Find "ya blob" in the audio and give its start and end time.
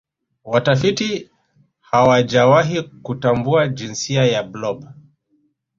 4.25-4.85